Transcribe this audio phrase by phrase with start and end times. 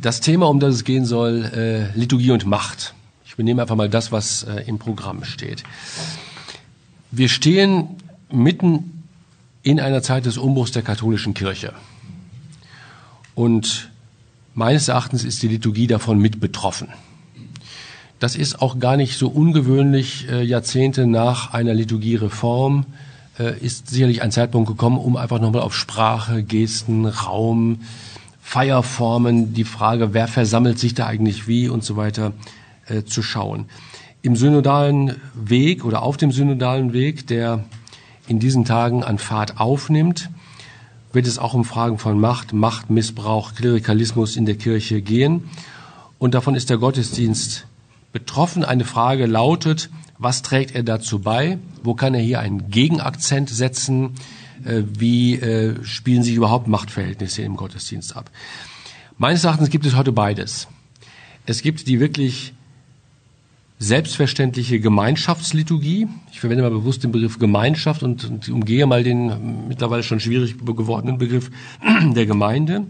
[0.00, 2.94] Das Thema, um das es gehen soll, äh, Liturgie und Macht.
[3.26, 5.64] Ich benehme einfach mal das, was äh, im Programm steht.
[7.10, 7.96] Wir stehen
[8.30, 9.02] mitten
[9.64, 11.72] in einer Zeit des Umbruchs der katholischen Kirche.
[13.34, 13.90] Und
[14.54, 16.88] meines Erachtens ist die Liturgie davon mit betroffen.
[18.20, 20.28] Das ist auch gar nicht so ungewöhnlich.
[20.28, 22.86] Äh, Jahrzehnte nach einer Liturgiereform
[23.40, 27.80] äh, ist sicherlich ein Zeitpunkt gekommen, um einfach nochmal auf Sprache, Gesten, Raum,
[28.48, 32.32] Feierformen, die Frage, wer versammelt sich da eigentlich wie und so weiter
[32.86, 33.66] äh, zu schauen.
[34.22, 37.66] Im synodalen Weg oder auf dem synodalen Weg, der
[38.26, 40.30] in diesen Tagen an Fahrt aufnimmt,
[41.12, 45.50] wird es auch um Fragen von Macht, Machtmissbrauch, Klerikalismus in der Kirche gehen.
[46.18, 47.66] Und davon ist der Gottesdienst
[48.12, 48.64] betroffen.
[48.64, 51.58] Eine Frage lautet, was trägt er dazu bei?
[51.82, 54.14] Wo kann er hier einen Gegenakzent setzen?
[54.68, 58.30] Äh, wie äh, spielen sich überhaupt Machtverhältnisse im Gottesdienst ab?
[59.16, 60.68] Meines Erachtens gibt es heute beides.
[61.46, 62.52] Es gibt die wirklich
[63.78, 66.08] selbstverständliche Gemeinschaftsliturgie.
[66.32, 70.56] Ich verwende mal bewusst den Begriff Gemeinschaft und, und umgehe mal den mittlerweile schon schwierig
[70.58, 71.50] gewordenen Begriff
[72.14, 72.86] der Gemeinde.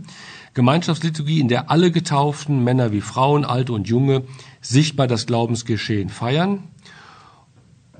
[0.54, 4.24] Gemeinschaftsliturgie, in der alle Getauften, Männer wie Frauen, Alte und Junge,
[4.60, 6.64] sichtbar das Glaubensgeschehen feiern,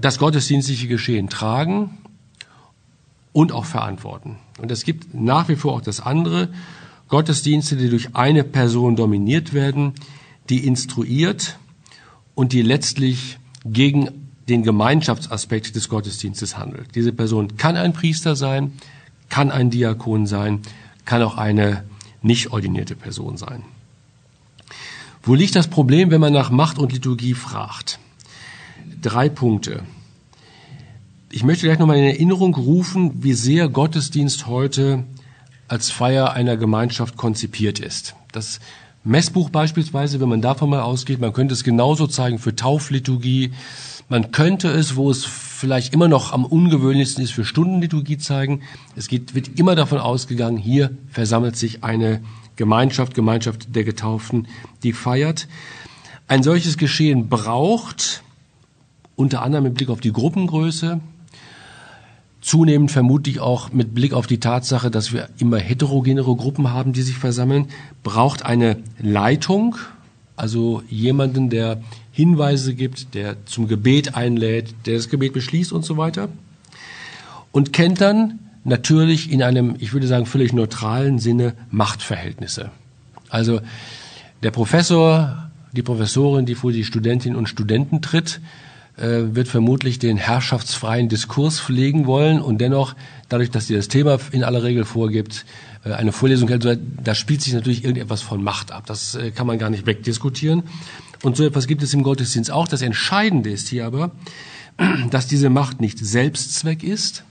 [0.01, 1.99] das gottesdienstliche Geschehen tragen
[3.39, 4.35] und auch verantworten.
[4.61, 6.49] Und es gibt nach wie vor auch das andere,
[7.07, 9.93] Gottesdienste, die durch eine Person dominiert werden,
[10.49, 11.57] die instruiert
[12.35, 14.09] und die letztlich gegen
[14.49, 16.97] den Gemeinschaftsaspekt des Gottesdienstes handelt.
[16.97, 18.73] Diese Person kann ein Priester sein,
[19.29, 20.63] kann ein Diakon sein,
[21.05, 21.85] kann auch eine
[22.23, 23.63] nicht ordinierte Person sein.
[25.23, 28.01] Wo liegt das Problem, wenn man nach Macht und Liturgie fragt?
[29.01, 29.85] Drei Punkte.
[31.31, 35.05] Ich möchte gleich nochmal in Erinnerung rufen, wie sehr Gottesdienst heute
[35.69, 38.15] als Feier einer Gemeinschaft konzipiert ist.
[38.33, 38.61] Das
[39.05, 43.53] Messbuch beispielsweise, wenn man davon mal ausgeht, man könnte es genauso zeigen für Taufliturgie.
[44.09, 48.63] Man könnte es, wo es vielleicht immer noch am ungewöhnlichsten ist, für Stundenliturgie zeigen.
[48.97, 52.23] Es geht, wird immer davon ausgegangen, hier versammelt sich eine
[52.57, 54.49] Gemeinschaft, Gemeinschaft der Getauften,
[54.83, 55.47] die feiert.
[56.27, 58.23] Ein solches Geschehen braucht,
[59.15, 61.01] unter anderem mit Blick auf die Gruppengröße,
[62.41, 67.03] zunehmend vermutlich auch mit Blick auf die Tatsache, dass wir immer heterogenere Gruppen haben, die
[67.03, 67.67] sich versammeln,
[68.03, 69.77] braucht eine Leitung,
[70.37, 71.83] also jemanden, der
[72.13, 76.29] Hinweise gibt, der zum Gebet einlädt, der das Gebet beschließt und so weiter.
[77.53, 82.71] Und kennt dann natürlich in einem, ich würde sagen, völlig neutralen Sinne Machtverhältnisse.
[83.29, 83.61] Also
[84.43, 88.41] der Professor, die Professorin, die vor die Studentinnen und Studenten tritt,
[89.01, 92.95] wird vermutlich den herrschaftsfreien Diskurs pflegen wollen und dennoch,
[93.29, 95.45] dadurch, dass sie das Thema in aller Regel vorgibt,
[95.85, 96.67] äh, eine Vorlesung hält,
[97.03, 98.87] da spielt sich natürlich irgendetwas von Macht ab.
[98.87, 100.65] Das äh, kann man gar nicht wegdiskutieren.
[101.23, 102.69] Und so etwas gibt es im Gottesdienst auch.
[102.69, 104.11] Das Entscheidende ist hier aber,
[105.11, 107.25] dass diese Macht nicht Selbstzweck ist,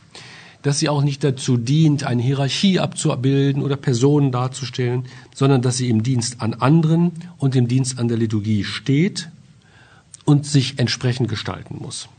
[0.64, 5.90] dass sie auch nicht dazu dient, eine Hierarchie abzubilden oder Personen darzustellen, sondern dass sie
[5.90, 9.30] im Dienst an anderen und im Dienst an der Liturgie steht
[10.28, 12.10] und sich entsprechend gestalten muss.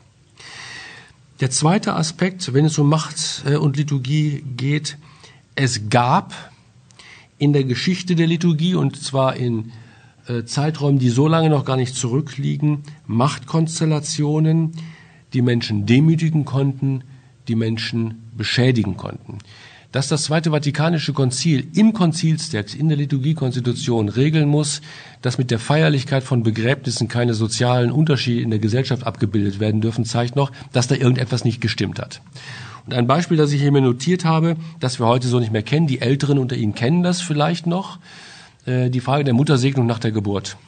[1.40, 4.96] Der zweite Aspekt, wenn es um Macht äh, und Liturgie geht,
[5.54, 6.34] es gab
[7.36, 9.72] in der Geschichte der Liturgie und zwar in
[10.26, 14.72] äh, Zeiträumen, die so lange noch gar nicht zurückliegen, Machtkonstellationen,
[15.34, 17.04] die Menschen demütigen konnten,
[17.46, 19.38] die Menschen beschädigen konnten.
[19.90, 24.82] Dass das Zweite Vatikanische Konzil im Konzilstext, in der Liturgiekonstitution regeln muss,
[25.22, 30.04] dass mit der Feierlichkeit von Begräbnissen keine sozialen Unterschiede in der Gesellschaft abgebildet werden dürfen,
[30.04, 32.20] zeigt noch, dass da irgendetwas nicht gestimmt hat.
[32.84, 35.62] Und ein Beispiel, das ich hier mir notiert habe, das wir heute so nicht mehr
[35.62, 37.98] kennen, die Älteren unter Ihnen kennen das vielleicht noch,
[38.66, 40.58] äh, die Frage der Muttersegnung nach der Geburt.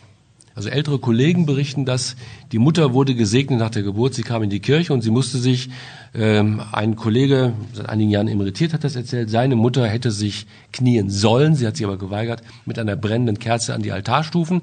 [0.60, 2.16] Also ältere Kollegen berichten, dass
[2.52, 4.12] die Mutter wurde gesegnet nach der Geburt.
[4.12, 5.70] Sie kam in die Kirche und sie musste sich,
[6.12, 11.08] ähm, ein Kollege seit einigen Jahren emeritiert hat das erzählt, seine Mutter hätte sich knien
[11.08, 14.60] sollen, sie hat sich aber geweigert, mit einer brennenden Kerze an die Altarstufen.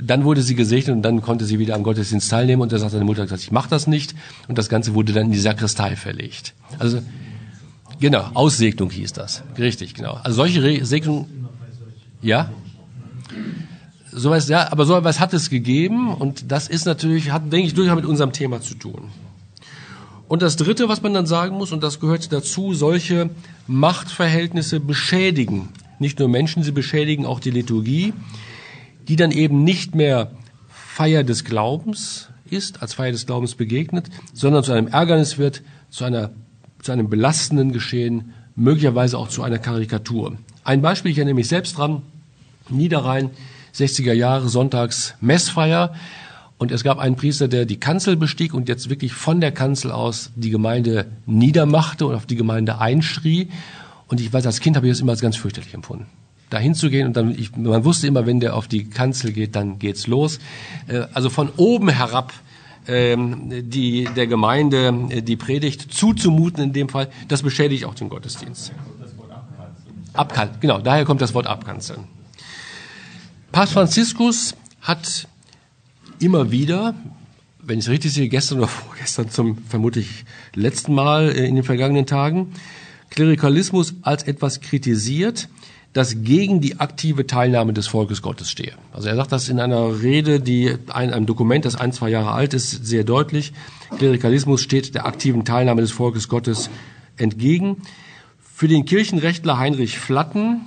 [0.00, 2.92] Dann wurde sie gesegnet und dann konnte sie wieder am Gottesdienst teilnehmen und da sagt
[2.92, 4.14] seine Mutter gesagt, ich mache das nicht
[4.48, 6.54] und das Ganze wurde dann in die Sakristei verlegt.
[6.78, 7.02] Also
[8.00, 9.42] genau, Aussegnung hieß das.
[9.58, 10.14] Richtig, genau.
[10.22, 11.26] Also solche Re Segnungen,
[12.22, 12.48] ja?
[14.14, 17.74] Sowas, ja, aber so etwas hat es gegeben und das ist natürlich, hat, denke ich,
[17.74, 19.10] durchaus mit unserem Thema zu tun.
[20.28, 23.30] Und das Dritte, was man dann sagen muss, und das gehört dazu, solche
[23.66, 25.68] Machtverhältnisse beschädigen
[25.98, 28.12] nicht nur Menschen, sie beschädigen auch die Liturgie,
[29.08, 30.32] die dann eben nicht mehr
[30.68, 36.04] Feier des Glaubens ist, als Feier des Glaubens begegnet, sondern zu einem Ärgernis wird, zu,
[36.04, 36.30] einer,
[36.82, 40.36] zu einem belastenden Geschehen, möglicherweise auch zu einer Karikatur.
[40.62, 42.02] Ein Beispiel, ich erinnere mich selbst dran,
[42.68, 43.30] Niederrhein,
[43.74, 45.94] 60er Jahre sonntags Messfeier.
[46.56, 49.90] Und es gab einen Priester, der die Kanzel bestieg und jetzt wirklich von der Kanzel
[49.90, 53.48] aus die Gemeinde niedermachte und auf die Gemeinde einschrie.
[54.06, 56.06] Und ich weiß, als Kind habe ich das immer als ganz fürchterlich empfunden.
[56.50, 59.78] Da hinzugehen und dann, ich, man wusste immer, wenn der auf die Kanzel geht, dann
[59.78, 60.38] geht's los.
[60.86, 62.32] Äh, also von oben herab
[62.86, 68.08] ähm, die, der Gemeinde äh, die Predigt zuzumuten in dem Fall, das beschädigt auch den
[68.08, 68.72] Gottesdienst.
[70.12, 72.04] Abkanzeln, genau, daher kommt das Wort abkanzeln.
[73.54, 75.28] Papst Franziskus hat
[76.18, 76.92] immer wieder,
[77.62, 80.24] wenn ich es richtig sehe, gestern oder vorgestern zum vermutlich
[80.56, 82.52] letzten Mal äh, in den vergangenen Tagen,
[83.10, 85.48] Klerikalismus als etwas kritisiert,
[85.92, 88.72] das gegen die aktive Teilnahme des Volkes Gottes stehe.
[88.92, 92.32] Also er sagt das in einer Rede, die ein, einem Dokument, das ein, zwei Jahre
[92.32, 93.52] alt ist, sehr deutlich.
[93.98, 96.70] Klerikalismus steht der aktiven Teilnahme des Volkes Gottes
[97.16, 97.76] entgegen.
[98.42, 100.62] Für den Kirchenrechtler Heinrich Flatten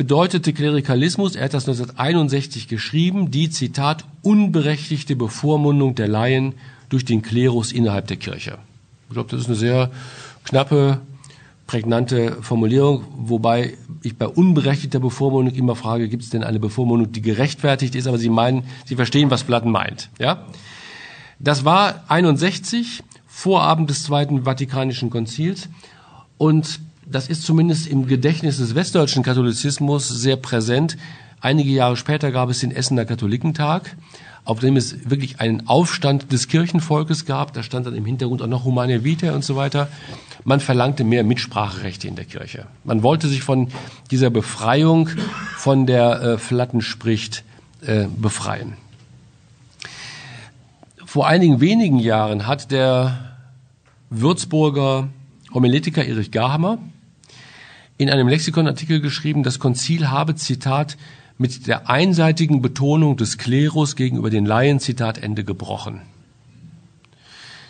[0.00, 6.54] bedeutete Klerikalismus, er hat das 1961 geschrieben, die, Zitat, unberechtigte Bevormundung der Laien
[6.88, 8.56] durch den Klerus innerhalb der Kirche.
[9.08, 9.90] Ich glaube, das ist eine sehr
[10.44, 11.02] knappe,
[11.66, 17.20] prägnante Formulierung, wobei ich bei unberechtigter Bevormundung immer frage, gibt es denn eine Bevormundung, die
[17.20, 18.06] gerechtfertigt ist?
[18.06, 20.08] Aber Sie meinen, Sie verstehen, was Platten meint.
[20.18, 20.46] Ja?
[21.38, 25.68] Das war 61, Vorabend des Zweiten Vatikanischen Konzils.
[26.38, 30.96] Und das ist zumindest im Gedächtnis des westdeutschen Katholizismus sehr präsent.
[31.40, 33.96] Einige Jahre später gab es den Essener Katholikentag,
[34.44, 37.52] auf dem es wirklich einen Aufstand des Kirchenvolkes gab.
[37.52, 39.88] Da stand dann im Hintergrund auch noch Humane Vitae und so weiter.
[40.44, 42.66] Man verlangte mehr Mitspracherechte in der Kirche.
[42.84, 43.68] Man wollte sich von
[44.10, 45.08] dieser Befreiung,
[45.56, 47.44] von der äh, Flatten spricht,
[47.82, 48.74] äh, befreien.
[51.04, 53.34] Vor einigen wenigen Jahren hat der
[54.10, 55.08] Würzburger
[55.52, 56.78] Homiletiker Erich Garhammer
[58.00, 60.96] in einem Lexikonartikel geschrieben, das Konzil habe, Zitat,
[61.36, 66.00] mit der einseitigen Betonung des Klerus gegenüber den Laien, Zitat Ende, gebrochen.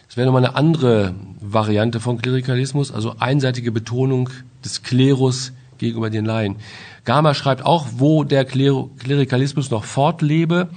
[0.06, 4.30] Das wäre nochmal eine andere Variante von Klerikalismus, also einseitige Betonung
[4.64, 6.56] des Klerus gegenüber den Laien.
[7.04, 10.68] Gama schreibt auch, wo der Klerikalismus noch fortlebe,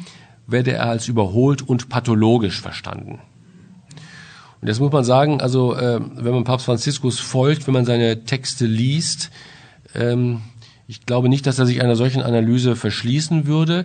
[0.47, 3.19] werde er als überholt und pathologisch verstanden.
[4.63, 8.23] Und jetzt muss man sagen, also äh, wenn man Papst Franziskus folgt, wenn man seine
[8.23, 9.29] Texte liest,
[9.93, 10.39] ähm,
[10.87, 13.83] ich glaube nicht, dass er sich einer solchen Analyse verschließen würde.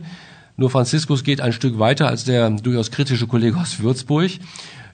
[0.56, 4.30] Nur Franziskus geht ein Stück weiter als der durchaus kritische Kollege aus Würzburg.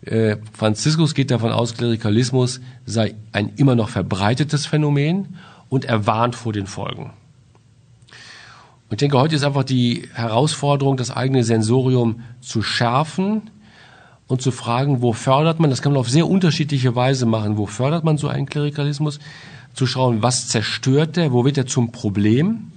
[0.07, 5.37] Äh, Franziskus geht davon aus, Klerikalismus sei ein immer noch verbreitetes Phänomen
[5.69, 7.13] und er warnt vor den Folgen.
[8.89, 13.51] Und ich denke, heute ist einfach die Herausforderung, das eigene Sensorium zu schärfen,
[14.27, 17.67] und zu fragen, wo fördert man, das kann man auf sehr unterschiedliche Weise machen, wo
[17.67, 19.19] fördert man so einen Klerikalismus,
[19.75, 22.71] zu schauen, was zerstört der, wo wird er zum Problem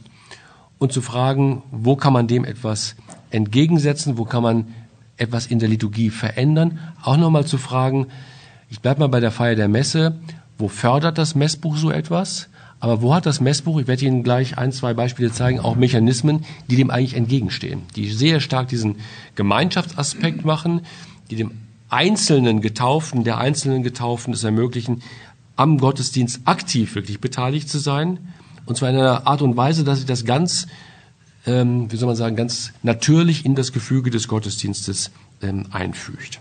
[0.80, 2.96] und zu fragen, wo kann man dem etwas
[3.30, 4.68] entgegensetzen, wo kann man
[5.18, 8.08] etwas in der Liturgie verändern, auch nochmal zu fragen,
[8.70, 10.20] ich bleibe mal bei der Feier der Messe,
[10.58, 12.50] wo fördert das Messbuch so etwas?
[12.80, 16.46] Aber wo hat das Messbuch, ich werde Ihnen gleich ein, zwei Beispiele zeigen, auch Mechanismen,
[16.70, 18.98] die dem eigentlich entgegenstehen, die sehr stark diesen
[19.36, 20.82] Gemeinschaftsaspekt machen,
[21.30, 21.52] die dem
[21.90, 25.02] einzelnen Getauften, der einzelnen Getauften es ermöglichen,
[25.56, 28.20] am Gottesdienst aktiv wirklich beteiligt zu sein.
[28.66, 30.68] Und zwar in einer Art und Weise, dass sich das ganz,
[31.46, 36.40] ähm, wie soll man sagen, ganz natürlich in das Gefüge des Gottesdienstes ähm, einfügt.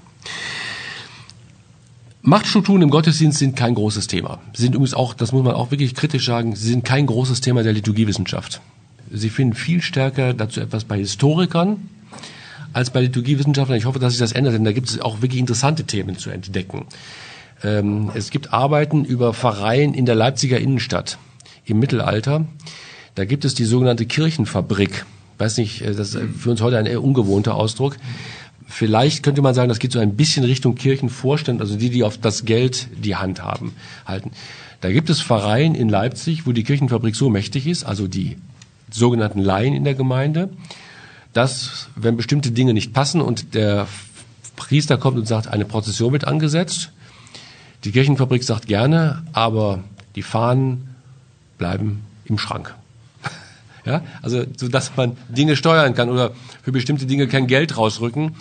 [2.23, 4.40] Machtstrukturen im Gottesdienst sind kein großes Thema.
[4.52, 7.40] Sie sind übrigens auch, das muss man auch wirklich kritisch sagen, sie sind kein großes
[7.40, 8.61] Thema der Liturgiewissenschaft.
[9.12, 11.88] Sie finden viel stärker dazu etwas bei Historikern,
[12.76, 13.78] als bei Liturgiewissenschaftlern.
[13.78, 16.28] Ich hoffe, dass sich das ändert, denn da gibt es auch wirklich interessante Themen zu
[16.28, 16.85] entdecken.
[17.64, 21.16] Ähm, es gibt Arbeiten über Pfarreien in der Leipziger Innenstadt
[21.64, 22.45] im Mittelalter.
[23.14, 25.06] Da gibt es die sogenannte Kirchenfabrik.
[25.38, 27.97] Weiß nicht, äh, das ist für uns heute ein eher ungewohnter Ausdruck.
[28.68, 32.18] Vielleicht könnte man sagen, das geht so ein bisschen Richtung Kirchenvorstand, also die, die auf
[32.18, 33.73] das Geld die Hand haben,
[34.04, 34.33] halten.
[34.83, 38.37] Da gibt es Pfarreien in Leipzig, wo die Kirchenfabrik so mächtig ist, also die
[38.90, 40.50] sogenannten Laien in der Gemeinde,
[41.37, 43.87] dass, wenn bestimmte Dinge nicht passen und der
[44.57, 46.93] Priester kommt und sagt, eine Prozession wird angesetzt,
[47.85, 50.95] die Kirchenfabrik sagt gerne, aber die Fahnen
[51.59, 52.75] bleiben im Schrank.
[53.85, 58.35] ja, also so dass man Dinge steuern kann oder für bestimmte Dinge kein Geld rausrücken.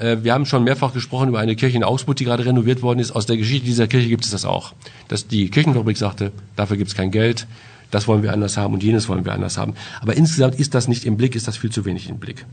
[0.00, 2.98] Äh, wir haben schon mehrfach gesprochen über eine Kirche in Augsburg, die gerade renoviert worden
[2.98, 3.12] ist.
[3.12, 4.72] Aus der Geschichte dieser Kirche gibt es das auch.
[5.06, 7.46] Dass die Kirchenfabrik sagte, dafür gibt es kein Geld,
[7.90, 9.74] das wollen wir anders haben und jenes wollen wir anders haben.
[10.00, 12.46] Aber insgesamt ist das nicht im Blick, ist das viel zu wenig im Blick.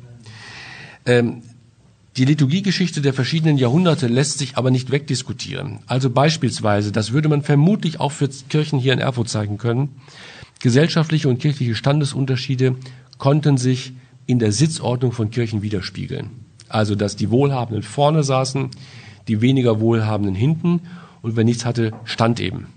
[1.06, 1.44] Ähm,
[2.18, 5.80] die Liturgiegeschichte der verschiedenen Jahrhunderte lässt sich aber nicht wegdiskutieren.
[5.86, 9.90] Also beispielsweise, das würde man vermutlich auch für Kirchen hier in Erfurt zeigen können,
[10.60, 12.76] gesellschaftliche und kirchliche Standesunterschiede
[13.20, 13.94] konnten sich
[14.26, 16.32] in der Sitzordnung von Kirchen widerspiegeln.
[16.70, 18.70] Also, dass die Wohlhabenden vorne saßen,
[19.28, 20.82] die weniger Wohlhabenden hinten
[21.22, 22.68] und wer nichts hatte, stand eben.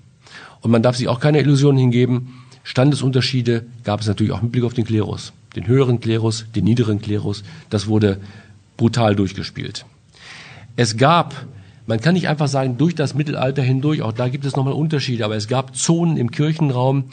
[0.60, 2.39] Und man darf sich auch keine Illusionen hingeben.
[2.62, 5.32] Standesunterschiede gab es natürlich auch mit Blick auf den Klerus.
[5.56, 7.42] Den höheren Klerus, den niederen Klerus.
[7.70, 8.18] Das wurde
[8.76, 9.84] brutal durchgespielt.
[10.76, 11.34] Es gab,
[11.86, 15.24] man kann nicht einfach sagen, durch das Mittelalter hindurch, auch da gibt es nochmal Unterschiede,
[15.24, 17.04] aber es gab Zonen im Kirchenraum,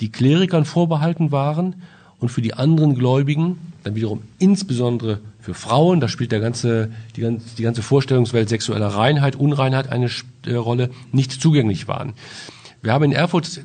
[0.00, 1.76] die Klerikern vorbehalten waren
[2.18, 7.20] und für die anderen Gläubigen, dann wiederum insbesondere für Frauen, da spielt der ganze, die,
[7.20, 10.08] ganze, die ganze Vorstellungswelt sexueller Reinheit, Unreinheit eine
[10.46, 12.14] äh, Rolle, nicht zugänglich waren.
[12.80, 13.60] Wir haben in Erfurt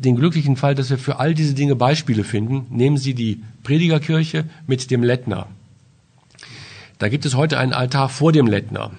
[0.00, 2.66] den glücklichen Fall, dass wir für all diese Dinge Beispiele finden.
[2.70, 5.46] Nehmen Sie die Predigerkirche mit dem Lettner.
[6.98, 8.90] Da gibt es heute einen Altar vor dem Lettner.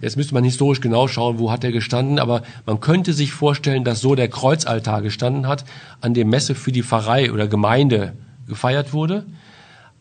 [0.00, 3.84] Jetzt müsste man historisch genau schauen, wo hat er gestanden, aber man könnte sich vorstellen,
[3.84, 5.64] dass so der Kreuzaltar gestanden hat,
[6.00, 8.14] an dem Messe für die Pfarrei oder Gemeinde
[8.48, 9.24] gefeiert wurde.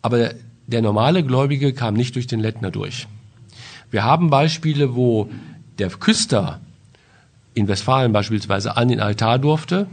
[0.01, 0.31] Aber
[0.67, 3.07] der normale Gläubige kam nicht durch den Lettner durch.
[3.91, 5.29] Wir haben Beispiele, wo
[5.79, 6.59] der Küster
[7.53, 9.87] in Westfalen beispielsweise an den Altar durfte,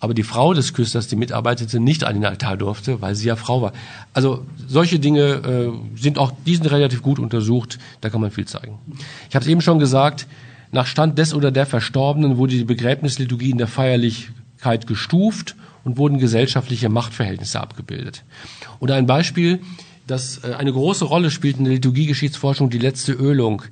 [0.00, 3.36] aber die Frau des Küsters, die mitarbeitete, nicht an den Altar durfte, weil sie ja
[3.36, 3.72] Frau war.
[4.12, 8.46] Also solche Dinge äh, sind auch, die sind relativ gut untersucht, da kann man viel
[8.46, 8.78] zeigen.
[9.28, 10.26] Ich habe es eben schon gesagt,
[10.70, 16.18] nach Stand des oder der Verstorbenen wurde die Begräbnisliturgie in der Feierlichkeit gestuft und wurden
[16.18, 18.24] gesellschaftliche Machtverhältnisse abgebildet.
[18.78, 19.60] Oder ein Beispiel,
[20.06, 23.62] das äh, eine große Rolle spielt in der Liturgiegeschichtsforschung, die letzte Ölung,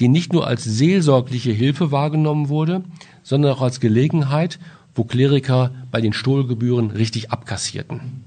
[0.00, 2.84] die nicht nur als seelsorgliche Hilfe wahrgenommen wurde,
[3.22, 4.58] sondern auch als Gelegenheit,
[4.96, 8.24] wo Kleriker bei den Stohlgebühren richtig abkassierten.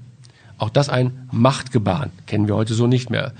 [0.56, 3.32] Auch das ein Machtgebaren, kennen wir heute so nicht mehr.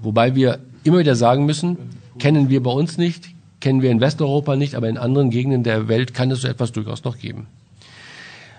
[0.00, 1.76] Wobei wir immer wieder sagen müssen,
[2.18, 3.28] kennen wir bei uns nicht,
[3.60, 6.72] kennen wir in Westeuropa nicht, aber in anderen Gegenden der Welt kann es so etwas
[6.72, 7.46] durchaus noch geben.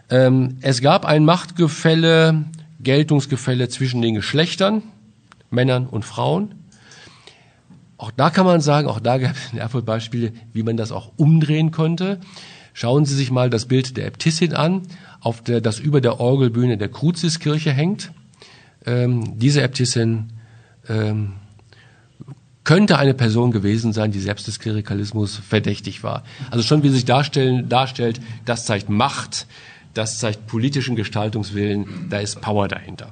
[0.10, 2.46] Ähm, es gab ein Machtgefälle,
[2.80, 4.84] Geltungsgefälle zwischen den Geschlechtern,
[5.50, 6.56] Männern und Frauen.
[7.98, 10.92] Auch da kann man sagen, auch da gab es in Erfurt Beispiele, wie man das
[10.92, 12.20] auch umdrehen konnte.
[12.78, 14.82] Schauen Sie sich mal das Bild der Äbtissin an,
[15.22, 18.12] auf der, das über der Orgelbühne der Kruziskirche hängt.
[18.86, 20.34] Ähm, diese Äbtissin
[20.90, 21.36] ähm,
[22.66, 26.26] könnte eine Person gewesen sein, die selbst des Klerikalismus verdächtig war.
[26.52, 29.48] Also schon wie sich darstellen, darstellt, das zeigt Macht,
[29.94, 33.08] das zeigt politischen Gestaltungswillen, da ist Power dahinter.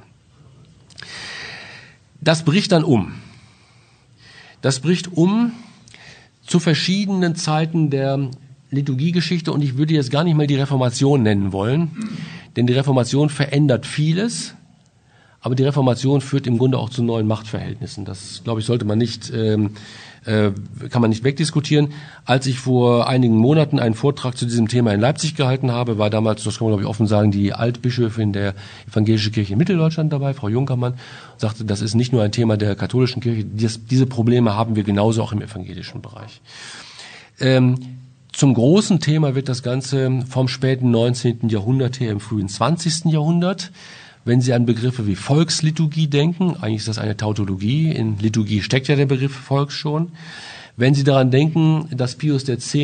[2.19, 3.13] Das bricht dann um.
[4.61, 5.53] Das bricht um
[6.45, 8.29] zu verschiedenen Zeiten der
[8.75, 11.91] Liturgiegeschichte und ich würde jetzt gar nicht mal die Reformation nennen wollen,
[12.55, 14.55] denn die Reformation verändert vieles,
[15.43, 18.05] aber die Reformation führt im Grunde auch zu neuen Machtverhältnissen.
[18.05, 19.71] Das, glaube ich, sollte man nicht, ähm,
[20.23, 20.51] äh,
[20.89, 21.89] kann man nicht wegdiskutieren.
[22.23, 26.09] Als ich vor einigen Monaten einen Vortrag zu diesem Thema in Leipzig gehalten habe, war
[26.09, 28.55] damals, das kann man glaube ich offen sagen, die Altbischöfin der
[28.89, 30.93] evangelischen Kirche in Mitteldeutschland dabei, Frau Junkermann,
[31.35, 34.83] sagte, das ist nicht nur ein Thema der katholischen Kirche, dies, diese Probleme haben wir
[34.83, 36.39] genauso auch im evangelischen Bereich.
[37.41, 37.92] Ähm,
[38.33, 41.49] zum großen Thema wird das Ganze vom späten 19.
[41.49, 43.05] Jahrhundert her im frühen 20.
[43.05, 43.71] Jahrhundert.
[44.25, 48.87] Wenn Sie an Begriffe wie Volksliturgie denken, eigentlich ist das eine Tautologie, in Liturgie steckt
[48.87, 50.13] ja der Begriff Volks schon.
[50.75, 52.75] Wenn Sie daran denken, dass Pius X.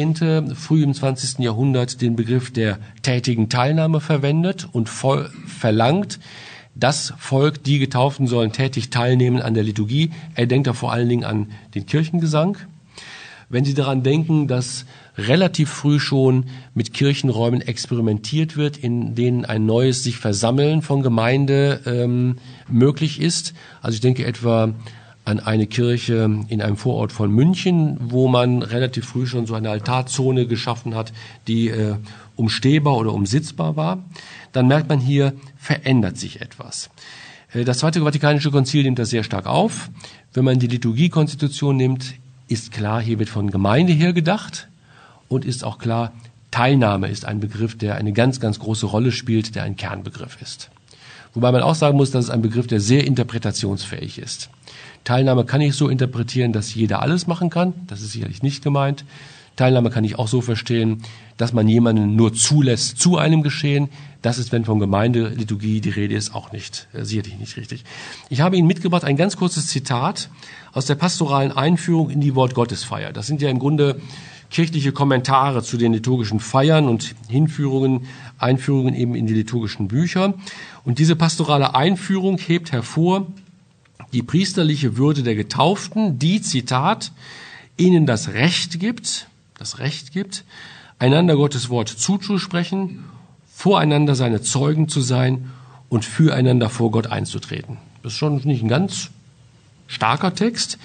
[0.53, 1.39] früh im 20.
[1.39, 6.19] Jahrhundert den Begriff der tätigen Teilnahme verwendet und verlangt,
[6.75, 10.11] das Volk, die Getauften sollen tätig teilnehmen an der Liturgie.
[10.35, 12.57] Er denkt da vor allen Dingen an den Kirchengesang.
[13.49, 14.85] Wenn Sie daran denken, dass
[15.27, 21.81] relativ früh schon mit Kirchenräumen experimentiert wird, in denen ein neues sich Versammeln von Gemeinde
[21.85, 23.53] ähm, möglich ist.
[23.81, 24.73] Also ich denke etwa
[25.25, 29.69] an eine Kirche in einem Vorort von München, wo man relativ früh schon so eine
[29.69, 31.13] Altarzone geschaffen hat,
[31.47, 31.95] die äh,
[32.35, 34.03] umstehbar oder umsitzbar war.
[34.53, 36.89] Dann merkt man hier, verändert sich etwas.
[37.53, 39.91] Äh, das Zweite Vatikanische Konzil nimmt das sehr stark auf.
[40.33, 42.15] Wenn man die Liturgiekonstitution nimmt,
[42.47, 44.68] ist klar, hier wird von Gemeinde her gedacht
[45.29, 46.11] und ist auch klar,
[46.51, 50.69] Teilnahme ist ein Begriff, der eine ganz, ganz große Rolle spielt, der ein Kernbegriff ist.
[51.33, 54.49] Wobei man auch sagen muss, dass es ein Begriff, der sehr interpretationsfähig ist.
[55.03, 57.73] Teilnahme kann ich so interpretieren, dass jeder alles machen kann.
[57.87, 59.05] Das ist sicherlich nicht gemeint.
[59.55, 61.03] Teilnahme kann ich auch so verstehen,
[61.37, 63.89] dass man jemanden nur zulässt zu einem Geschehen.
[64.21, 67.83] Das ist, wenn von Gemeindeliturgie die Rede ist, auch nicht, äh, sicherlich nicht richtig.
[68.29, 70.29] Ich habe Ihnen mitgebracht ein ganz kurzes Zitat
[70.71, 73.11] aus der pastoralen Einführung in die Wortgottesfeier.
[73.11, 73.99] Das sind ja im Grunde
[74.49, 80.33] kirchliche Kommentare zu den liturgischen Feiern und Hinführungen, Einführungen eben in die liturgischen Bücher.
[80.83, 83.27] Und diese pastorale Einführung hebt hervor
[84.13, 87.11] die priesterliche Würde der Getauften, die, Zitat,
[87.77, 89.27] ihnen das Recht gibt,
[89.57, 90.45] das Recht gibt,
[90.97, 93.03] einander Gottes Wort zuzusprechen,
[93.53, 95.51] voreinander seine Zeugen zu sein
[95.89, 97.77] und füreinander vor Gott einzutreten.
[98.03, 99.09] Das ist schon nicht ein ganz
[99.87, 100.77] starker Text.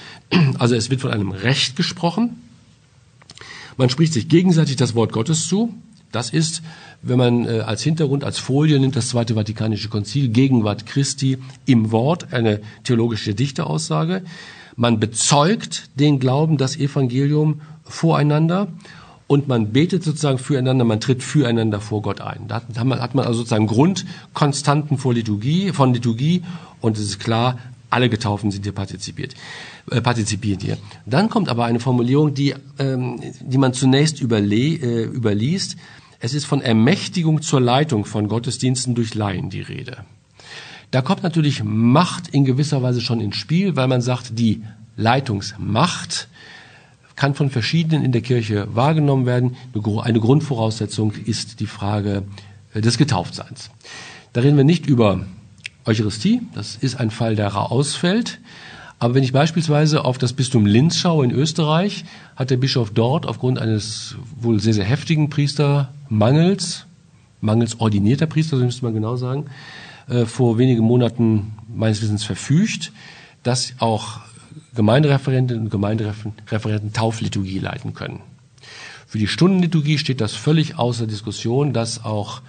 [0.58, 2.43] Also es wird von einem Recht gesprochen.
[3.76, 5.74] Man spricht sich gegenseitig das Wort Gottes zu.
[6.12, 6.62] Das ist,
[7.02, 11.90] wenn man äh, als Hintergrund, als Folie nimmt, das Zweite Vatikanische Konzil, Gegenwart Christi im
[11.90, 14.22] Wort, eine theologische Dichteaussage.
[14.76, 18.68] Man bezeugt den Glauben, das Evangelium voreinander
[19.26, 22.46] und man betet sozusagen füreinander, man tritt füreinander vor Gott ein.
[22.46, 26.42] Da hat man, hat man also sozusagen Grundkonstanten vor Liturgie, von Liturgie
[26.80, 27.58] und es ist klar,
[27.94, 29.34] alle Getauften sind hier partizipiert,
[29.90, 30.78] äh, partizipieren hier.
[31.06, 35.76] Dann kommt aber eine Formulierung, die, ähm, die man zunächst überle äh, überliest.
[36.18, 39.98] Es ist von Ermächtigung zur Leitung von Gottesdiensten durch Laien die Rede.
[40.90, 44.62] Da kommt natürlich Macht in gewisser Weise schon ins Spiel, weil man sagt, die
[44.96, 46.28] Leitungsmacht
[47.16, 49.56] kann von verschiedenen in der Kirche wahrgenommen werden.
[50.02, 52.24] Eine Grundvoraussetzung ist die Frage
[52.74, 53.70] äh, des Getauftseins.
[54.32, 55.26] Da reden wir nicht über
[55.84, 58.40] Eucharistie, das ist ein Fall, der ausfällt.
[58.98, 62.04] Aber wenn ich beispielsweise auf das Bistum Linz schaue in Österreich,
[62.36, 66.86] hat der Bischof dort aufgrund eines wohl sehr, sehr heftigen Priestermangels,
[67.40, 69.46] mangels ordinierter Priester, so müsste man genau sagen,
[70.08, 72.92] äh, vor wenigen Monaten meines Wissens verfügt,
[73.42, 74.20] dass auch
[74.74, 78.20] Gemeindereferentinnen und Gemeindereferenten Taufliturgie leiten können.
[79.06, 82.40] Für die Stundenliturgie steht das völlig außer Diskussion, dass auch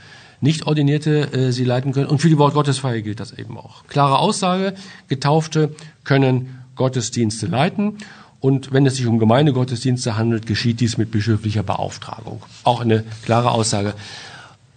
[0.42, 2.08] nicht-Ordinierte äh, sie leiten können.
[2.08, 3.86] Und für die Wortgottesfeier gilt das eben auch.
[3.88, 4.76] Klare Aussage,
[5.08, 7.98] Getaufte können Gottesdienste leiten.
[8.40, 12.44] Und wenn es sich um Gemeindegottesdienste handelt, geschieht dies mit bischöflicher Beauftragung.
[12.64, 13.96] Auch eine klare Aussage.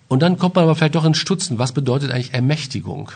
[0.08, 1.58] Und dann kommt man aber vielleicht doch ins Stutzen.
[1.58, 3.10] Was bedeutet eigentlich Ermächtigung?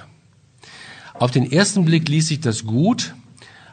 [1.15, 3.15] Auf den ersten Blick liest sich das gut.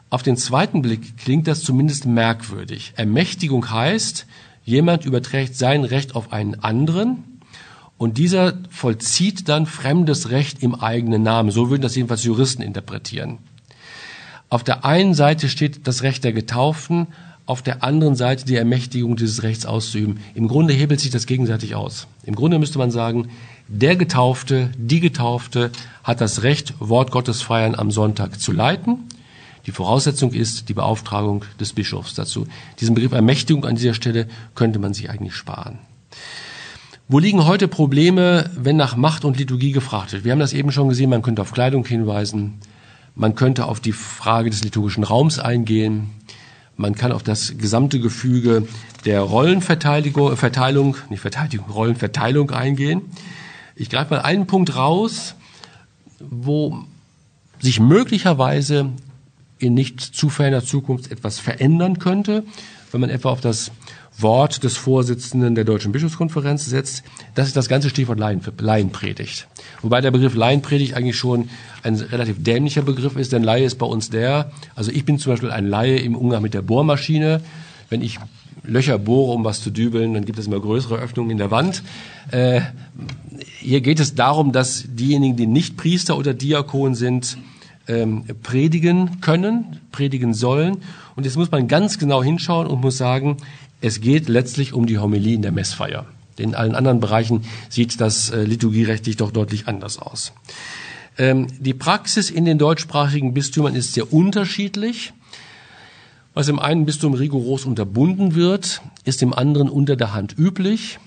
[0.09, 2.93] Auf den zweiten Blick klingt das zumindest merkwürdig.
[2.95, 4.25] Ermächtigung heißt,
[4.63, 7.23] jemand überträgt sein Recht auf einen anderen
[7.99, 11.51] und dieser vollzieht dann fremdes Recht im eigenen Namen.
[11.51, 13.37] So würden das jedenfalls Juristen interpretieren.
[14.49, 17.07] Auf der einen Seite steht das Recht der Getauften,
[17.45, 20.19] auf der anderen Seite die Ermächtigung dieses Rechts auszuüben.
[20.33, 22.07] Im Grunde hebelt sich das gegenseitig aus.
[22.23, 23.29] Im Grunde müsste man sagen,
[23.67, 25.71] der Getaufte, die Getaufte
[26.03, 29.09] hat das Recht, Wort Gottes feiern am Sonntag zu leiten
[29.69, 32.47] die Voraussetzung ist die Beauftragung des Bischofs dazu.
[32.79, 35.77] Diesen Begriff Ermächtigung an dieser Stelle könnte man sich eigentlich sparen.
[37.11, 40.25] Wo liegen heute Probleme, wenn nach Macht und Liturgie gefragt wird?
[40.25, 42.59] Wir haben das eben schon gesehen, man könnte auf Kleidung hinweisen,
[43.15, 46.11] man könnte auf die Frage des liturgischen Raums eingehen,
[46.77, 48.67] man kann auf das gesamte Gefüge
[49.05, 53.01] der Rollenverteilung, Verteilung, nicht Verteidigung, Rollenverteilung eingehen.
[53.75, 55.33] Ich greife mal einen Punkt raus,
[56.19, 56.77] wo
[57.59, 58.91] sich möglicherweise
[59.57, 62.43] in nicht zu ferner Zukunft etwas verändern könnte,
[62.91, 63.71] wenn man etwa auf das
[64.21, 67.03] Wort des Vorsitzenden der Deutschen Bischofskonferenz setzt,
[67.35, 69.47] das ist das ganze Stichwort Laien, Laienpredigt.
[69.81, 71.49] Wobei der Begriff Laienpredigt eigentlich schon
[71.83, 75.33] ein relativ dämlicher Begriff ist, denn Laie ist bei uns der, also ich bin zum
[75.33, 77.41] Beispiel ein Laie im Umgang mit der Bohrmaschine.
[77.89, 78.19] Wenn ich
[78.63, 81.83] Löcher bohre, um was zu dübeln, dann gibt es immer größere Öffnungen in der Wand.
[82.31, 82.61] Äh,
[83.59, 87.37] hier geht es darum, dass diejenigen, die nicht Priester oder Diakon sind,
[87.87, 90.77] ähm, predigen können, predigen sollen.
[91.15, 93.37] Und jetzt muss man ganz genau hinschauen und muss sagen,
[93.81, 96.05] es geht letztlich um die Homilie in der Messfeier.
[96.37, 100.33] In allen anderen Bereichen sieht das äh, liturgierechtlich doch deutlich anders aus.
[101.17, 105.13] Ähm, die Praxis in den deutschsprachigen Bistümern ist sehr unterschiedlich.
[106.33, 110.99] Was im einen Bistum rigoros unterbunden wird, ist im anderen unter der Hand üblich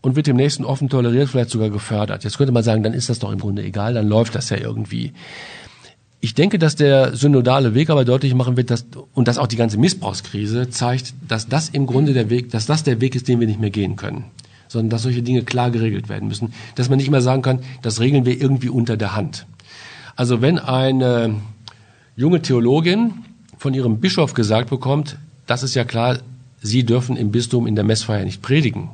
[0.00, 2.24] und wird im nächsten offen toleriert, vielleicht sogar gefördert.
[2.24, 4.56] Jetzt könnte man sagen, dann ist das doch im Grunde egal, dann läuft das ja
[4.56, 5.12] irgendwie.
[6.22, 9.56] Ich denke, dass der synodale Weg aber deutlich machen wird, dass, und dass auch die
[9.56, 13.40] ganze Missbrauchskrise zeigt, dass das im Grunde der Weg, dass das der Weg ist, den
[13.40, 14.24] wir nicht mehr gehen können.
[14.68, 16.52] Sondern dass solche Dinge klar geregelt werden müssen.
[16.74, 19.46] Dass man nicht mehr sagen kann, das regeln wir irgendwie unter der Hand.
[20.14, 21.36] Also wenn eine
[22.16, 23.12] junge Theologin
[23.56, 26.18] von ihrem Bischof gesagt bekommt, das ist ja klar,
[26.62, 28.90] Sie dürfen im Bistum in der Messfeier nicht predigen.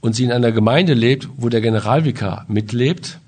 [0.00, 3.18] Und sie in einer Gemeinde lebt, wo der Generalvikar mitlebt,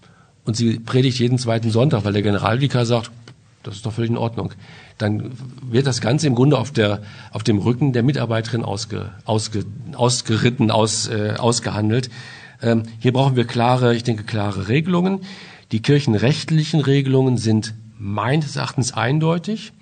[0.47, 3.11] und sie predigt jeden zweiten Sonntag, weil der Generalvikar sagt,
[3.63, 4.53] das ist doch völlig in Ordnung.
[4.97, 9.65] Dann wird das Ganze im Grunde auf, der, auf dem Rücken der Mitarbeiterin ausge, ausge,
[9.95, 12.09] ausgeritten, aus, äh, ausgehandelt.
[12.63, 15.21] Ähm, hier brauchen wir klare, ich denke, klare Regelungen.
[15.73, 19.73] Die kirchenrechtlichen Regelungen sind meines Erachtens eindeutig,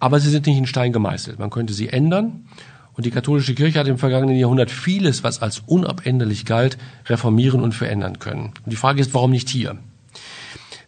[0.00, 1.38] aber sie sind nicht in Stein gemeißelt.
[1.38, 2.45] Man könnte sie ändern.
[2.96, 7.72] Und die katholische Kirche hat im vergangenen Jahrhundert vieles, was als unabänderlich galt, reformieren und
[7.74, 8.54] verändern können.
[8.64, 9.78] Und die Frage ist, warum nicht hier?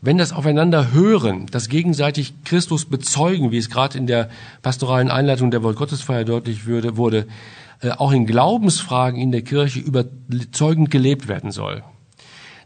[0.00, 4.30] Wenn das Aufeinander hören, das gegenseitig Christus bezeugen, wie es gerade in der
[4.62, 7.26] pastoralen Einleitung der Wortgottesfeier deutlich würde, wurde,
[7.80, 11.82] äh, auch in Glaubensfragen in der Kirche überzeugend gelebt werden soll,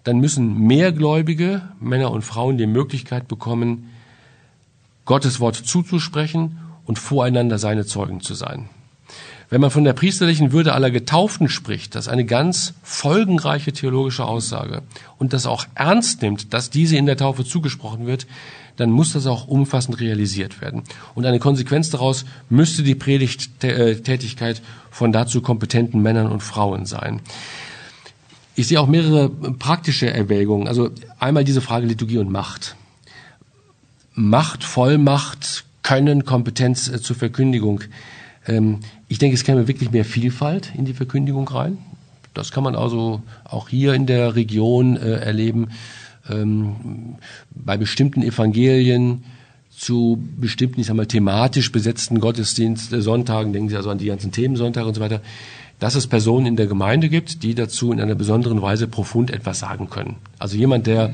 [0.04, 3.90] dann müssen mehr Gläubige, Männer und Frauen, die Möglichkeit bekommen,
[5.04, 8.68] Gottes Wort zuzusprechen und voreinander seine Zeugen zu sein.
[9.52, 14.24] Wenn man von der priesterlichen Würde aller Getauften spricht, das ist eine ganz folgenreiche theologische
[14.24, 14.80] Aussage
[15.18, 18.26] und das auch ernst nimmt, dass diese in der Taufe zugesprochen wird,
[18.76, 20.84] dann muss das auch umfassend realisiert werden.
[21.14, 27.20] Und eine Konsequenz daraus müsste die Predigttätigkeit von dazu kompetenten Männern und Frauen sein.
[28.54, 30.66] Ich sehe auch mehrere praktische Erwägungen.
[30.66, 32.74] Also einmal diese Frage Liturgie und Macht.
[34.14, 37.82] Macht, Vollmacht, Können, Kompetenz äh, zur Verkündigung.
[38.46, 41.78] Ähm, ich denke, es käme wirklich mehr Vielfalt in die Verkündigung rein.
[42.34, 45.68] Das kann man also auch hier in der Region äh, erleben.
[46.30, 47.16] Ähm,
[47.50, 49.24] bei bestimmten Evangelien
[49.70, 54.30] zu bestimmten, ich sag mal, thematisch besetzten Gottesdienst, Sonntagen, denken Sie also an die ganzen
[54.30, 55.20] Themensonntage und so weiter,
[55.78, 59.58] dass es Personen in der Gemeinde gibt, die dazu in einer besonderen Weise profund etwas
[59.58, 60.16] sagen können.
[60.38, 61.12] Also jemand, der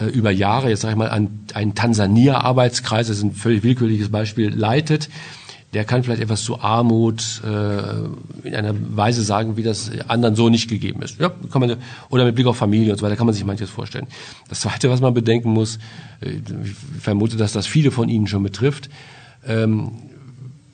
[0.00, 4.08] äh, über Jahre, jetzt sage ich mal, einen, einen Tansania-Arbeitskreis, das ist ein völlig willkürliches
[4.08, 5.08] Beispiel, leitet,
[5.72, 10.48] der kann vielleicht etwas zu Armut äh, in einer Weise sagen, wie das anderen so
[10.48, 11.20] nicht gegeben ist.
[11.20, 11.76] Ja, kann man,
[12.08, 14.06] oder mit Blick auf Familie und so weiter kann man sich manches vorstellen.
[14.48, 15.78] Das Zweite, was man bedenken muss,
[16.20, 16.30] äh,
[16.64, 18.90] ich vermute, dass das viele von Ihnen schon betrifft,
[19.46, 19.92] ähm,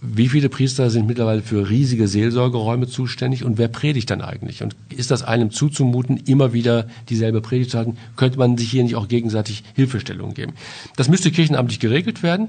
[0.00, 4.62] wie viele Priester sind mittlerweile für riesige Seelsorgeräume zuständig und wer predigt dann eigentlich?
[4.62, 7.96] Und ist das einem zuzumuten, immer wieder dieselbe Predigt zu halten?
[8.14, 10.52] Könnte man sich hier nicht auch gegenseitig Hilfestellungen geben?
[10.96, 12.48] Das müsste kirchenamtlich geregelt werden.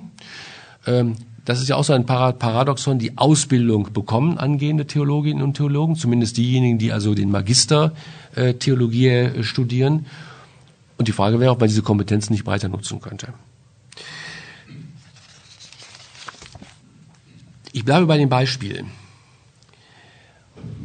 [0.86, 1.16] Ähm,
[1.48, 6.36] das ist ja auch so ein Paradoxon, die Ausbildung bekommen angehende Theologinnen und Theologen, zumindest
[6.36, 7.94] diejenigen, die also den Magister
[8.36, 10.08] äh, Theologie äh, studieren.
[10.98, 13.34] Und die Frage wäre, ob man diese Kompetenzen nicht breiter nutzen könnte.
[17.72, 18.88] Ich bleibe bei den Beispielen.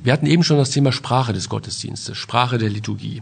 [0.05, 3.21] Wir hatten eben schon das Thema Sprache des Gottesdienstes, Sprache der Liturgie.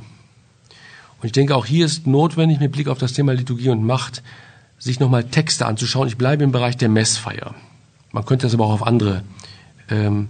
[1.22, 4.22] Und ich denke, auch hier ist notwendig mit Blick auf das Thema Liturgie und Macht,
[4.80, 6.08] sich nochmal Texte anzuschauen.
[6.08, 7.54] Ich bleibe im Bereich der Messfeier.
[8.10, 9.22] Man könnte das aber auch auf andere
[9.88, 10.28] ähm,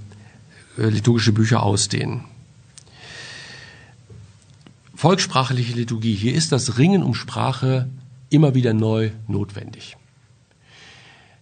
[0.77, 2.25] äh, liturgische Bücher ausdehnen.
[4.95, 6.15] Volkssprachliche Liturgie.
[6.15, 7.89] Hier ist das Ringen um Sprache
[8.29, 9.97] immer wieder neu notwendig.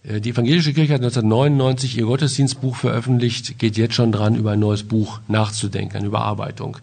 [0.03, 4.59] Äh, die Evangelische Kirche hat 1999 ihr Gottesdienstbuch veröffentlicht, geht jetzt schon dran, über ein
[4.59, 6.77] neues Buch nachzudenken, eine Überarbeitung.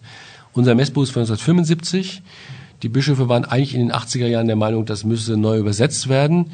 [0.53, 2.21] Unser Messbuch ist von 1975.
[2.83, 6.51] Die Bischöfe waren eigentlich in den 80er Jahren der Meinung, das müsse neu übersetzt werden.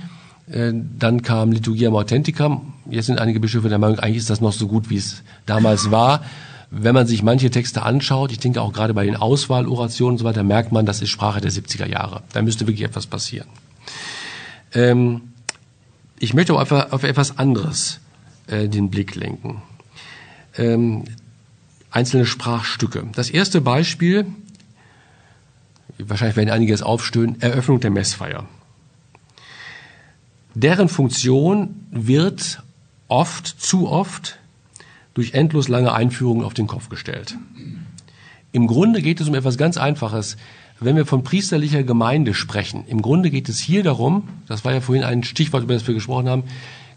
[0.50, 2.74] Äh, dann kam Liturgiam Authenticam.
[2.90, 5.92] Jetzt sind einige Bischöfe der Meinung, eigentlich ist das noch so gut, wie es damals
[5.92, 6.24] war.
[6.72, 10.26] Wenn man sich manche Texte anschaut, ich denke auch gerade bei den Auswahlorationen und so
[10.26, 12.24] weiter, merkt man, das ist Sprache der 70er Jahre.
[12.34, 13.48] Da müsste wirklich etwas passieren.
[14.74, 15.22] Ähm,
[16.20, 18.00] ich möchte auch auf etwas anderes
[18.48, 19.62] äh, den Blick lenken.
[20.58, 21.04] Ähm,
[21.92, 23.06] einzelne Sprachstücke.
[23.14, 24.26] Das erste Beispiel,
[26.10, 28.46] wahrscheinlich werden einige es aufstöhnen, Eröffnung der Messfeier.
[30.56, 32.62] Deren Funktion wird
[33.08, 34.40] oft, zu oft,
[35.14, 37.38] durch endlos lange Einführungen auf den Kopf gestellt.
[38.52, 40.38] Im Grunde geht es um etwas ganz Einfaches
[40.80, 44.82] wenn wir von priesterlicher Gemeinde sprechen, im Grunde geht es hier darum, das war ja
[44.82, 46.44] vorhin ein Stichwort, über das wir gesprochen haben,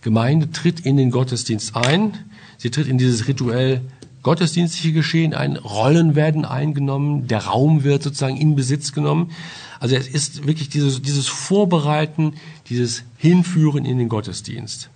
[0.02, 2.12] Gemeinde tritt in den Gottesdienst ein,
[2.58, 3.80] sie tritt in dieses rituell
[4.26, 9.30] gottesdienstliche Geschehen ein, Rollen werden eingenommen, der Raum wird sozusagen in Besitz genommen.
[9.78, 12.34] Also es ist wirklich dieses, dieses Vorbereiten,
[12.68, 14.90] dieses Hinführen in den Gottesdienst.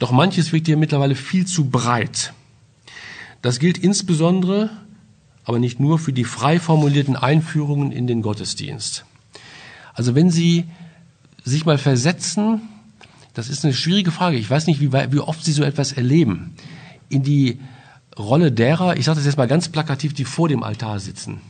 [0.00, 2.32] Doch manches wirkt hier mittlerweile viel zu breit.
[3.42, 4.70] Das gilt insbesondere
[5.44, 9.04] aber nicht nur für die frei formulierten Einführungen in den Gottesdienst.
[9.94, 10.64] Also wenn Sie
[11.44, 12.62] sich mal versetzen,
[13.34, 16.56] das ist eine schwierige Frage, ich weiß nicht, wie, wie oft Sie so etwas erleben,
[17.08, 17.60] in die
[18.18, 21.40] Rolle derer, ich sage das jetzt mal ganz plakativ, die vor dem Altar sitzen.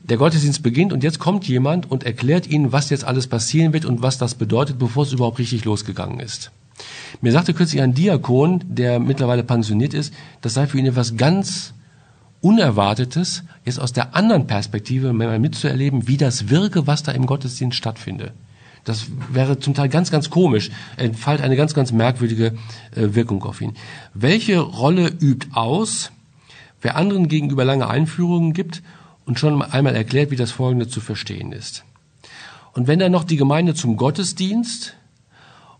[0.00, 3.84] Der Gottesdienst beginnt und jetzt kommt jemand und erklärt Ihnen, was jetzt alles passieren wird
[3.84, 6.50] und was das bedeutet, bevor es überhaupt richtig losgegangen ist.
[7.20, 11.72] Mir sagte kürzlich ein Diakon, der mittlerweile pensioniert ist, das sei für ihn etwas ganz
[12.40, 18.32] Unerwartetes, jetzt aus der anderen Perspektive mitzuerleben, wie das wirke, was da im Gottesdienst stattfindet.
[18.84, 22.54] Das wäre zum Teil ganz, ganz komisch, entfallt eine ganz, ganz merkwürdige
[22.96, 23.74] äh, Wirkung auf ihn.
[24.12, 26.10] Welche Rolle übt aus,
[26.80, 28.82] wer anderen gegenüber lange Einführungen gibt
[29.24, 31.84] und schon einmal erklärt, wie das Folgende zu verstehen ist?
[32.72, 34.94] Und wenn dann noch die Gemeinde zum Gottesdienst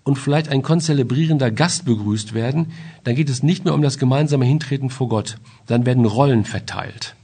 [0.05, 4.45] und vielleicht ein konzelebrierender Gast begrüßt werden, dann geht es nicht mehr um das gemeinsame
[4.45, 5.39] Hintreten vor Gott.
[5.67, 7.17] Dann werden Rollen verteilt.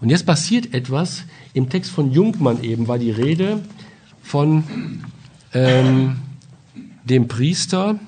[0.00, 1.24] Und jetzt passiert etwas.
[1.52, 3.60] Im Text von Jungmann eben war die Rede
[4.30, 4.62] von
[5.54, 6.18] ähm,
[7.02, 7.98] dem Priester,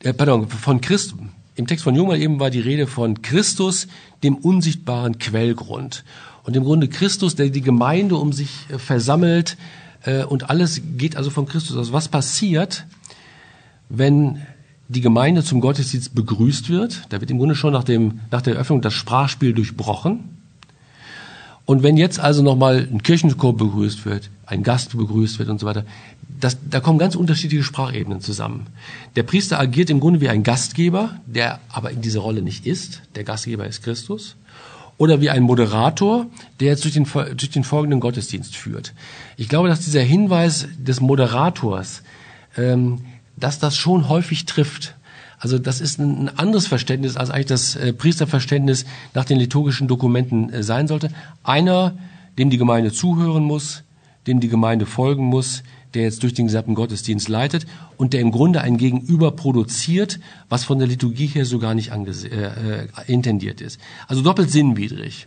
[0.00, 1.14] äh, pardon, von Christ,
[1.54, 3.86] im Text von Jungmann eben war die Rede von Christus,
[4.24, 6.02] dem unsichtbaren Quellgrund.
[6.42, 9.56] Und im Grunde Christus, der die Gemeinde um sich äh, versammelt
[10.02, 11.92] äh, und alles geht also von Christus aus.
[11.92, 12.86] Was passiert,
[13.88, 14.42] wenn
[14.88, 17.04] die Gemeinde zum Gottesdienst begrüßt wird?
[17.10, 20.39] Da wird im Grunde schon nach, dem, nach der Eröffnung das Sprachspiel durchbrochen.
[21.70, 25.66] Und wenn jetzt also nochmal ein Kirchenchor begrüßt wird, ein Gast begrüßt wird und so
[25.66, 25.84] weiter,
[26.40, 28.66] das, da kommen ganz unterschiedliche Sprachebenen zusammen.
[29.14, 33.02] Der Priester agiert im Grunde wie ein Gastgeber, der aber in dieser Rolle nicht ist.
[33.14, 34.34] Der Gastgeber ist Christus
[34.98, 36.26] oder wie ein Moderator,
[36.58, 38.92] der jetzt durch den, durch den folgenden Gottesdienst führt.
[39.36, 42.02] Ich glaube, dass dieser Hinweis des Moderators,
[42.56, 43.02] ähm,
[43.36, 44.96] dass das schon häufig trifft.
[45.40, 50.50] Also das ist ein anderes Verständnis, als eigentlich das äh, Priesterverständnis nach den liturgischen Dokumenten
[50.50, 51.10] äh, sein sollte.
[51.42, 51.96] Einer,
[52.38, 53.82] dem die Gemeinde zuhören muss,
[54.26, 55.62] dem die Gemeinde folgen muss,
[55.94, 60.64] der jetzt durch den gesamten Gottesdienst leitet und der im Grunde ein Gegenüber produziert, was
[60.64, 63.80] von der Liturgie her so gar nicht äh, äh, intendiert ist.
[64.06, 65.26] Also doppelt sinnwidrig.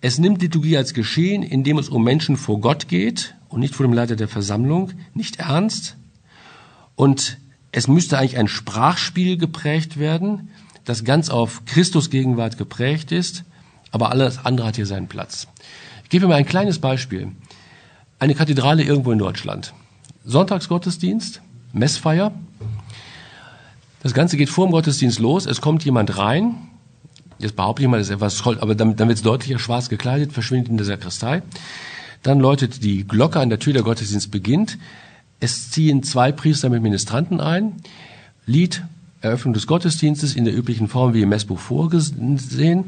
[0.00, 3.74] Es nimmt Liturgie als Geschehen, in dem es um Menschen vor Gott geht und nicht
[3.74, 5.96] vor dem Leiter der Versammlung, nicht ernst.
[6.94, 7.38] Und
[7.72, 10.50] es müsste eigentlich ein Sprachspiel geprägt werden,
[10.84, 13.44] das ganz auf Christus Gegenwart geprägt ist,
[13.90, 15.48] aber alles andere hat hier seinen Platz.
[16.04, 17.32] Ich gebe mir ein kleines Beispiel.
[18.18, 19.72] Eine Kathedrale irgendwo in Deutschland.
[20.24, 21.40] Sonntagsgottesdienst,
[21.72, 22.32] Messfeier.
[24.02, 25.46] Das Ganze geht vor dem Gottesdienst los.
[25.46, 26.54] Es kommt jemand rein.
[27.38, 29.88] Jetzt behaupte ich mal, das ist etwas toll, aber dann, dann wird es deutlicher schwarz
[29.88, 31.42] gekleidet, verschwindet in der Sakristei.
[32.22, 34.78] Dann läutet die Glocke an der Tür, der Gottesdienst beginnt.
[35.42, 37.72] Es ziehen zwei Priester mit Ministranten ein.
[38.46, 38.84] Lied
[39.22, 42.84] Eröffnung des Gottesdienstes in der üblichen Form wie im Messbuch vorgesehen.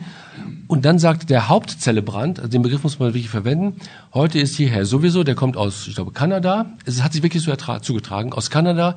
[0.68, 3.76] Und dann sagt der Hauptzelebrant, also den Begriff muss man wirklich verwenden,
[4.12, 6.66] heute ist hierher sowieso, der kommt aus, ich glaube, Kanada.
[6.84, 8.94] Es hat sich wirklich so zugetragen, aus Kanada.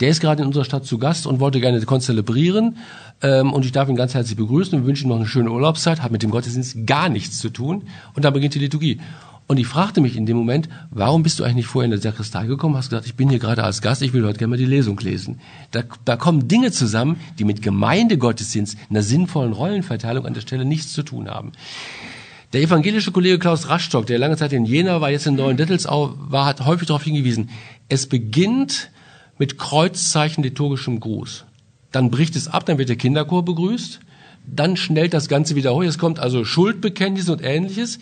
[0.00, 2.76] Der ist gerade in unserer Stadt zu Gast und wollte gerne konzelebrieren.
[3.22, 6.02] Ähm, und ich darf ihn ganz herzlich begrüßen und wünsche ihm noch eine schöne Urlaubszeit,
[6.02, 7.84] hat mit dem Gottesdienst gar nichts zu tun.
[8.14, 9.00] Und dann beginnt die Liturgie.
[9.48, 12.00] Und ich fragte mich in dem Moment, warum bist du eigentlich nicht vorher in der
[12.00, 12.76] Sakristei gekommen?
[12.76, 14.98] Hast gesagt, ich bin hier gerade als Gast, ich will heute gerne mal die Lesung
[15.00, 15.40] lesen.
[15.70, 20.92] Da, da kommen Dinge zusammen, die mit Gemeindegottesdienst, einer sinnvollen Rollenverteilung an der Stelle nichts
[20.92, 21.52] zu tun haben.
[22.52, 26.44] Der evangelische Kollege Klaus Raschstock, der lange Zeit in Jena war, jetzt in Neuendettelsau war,
[26.44, 27.48] hat häufig darauf hingewiesen,
[27.88, 28.90] es beginnt
[29.38, 31.46] mit Kreuzzeichen liturgischem Gruß.
[31.90, 34.00] Dann bricht es ab, dann wird der Kinderchor begrüßt,
[34.46, 37.98] dann schnellt das Ganze wieder hoch, es kommt also Schuldbekenntnis und ähnliches